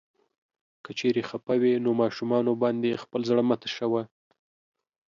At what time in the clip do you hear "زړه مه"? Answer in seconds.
3.29-3.55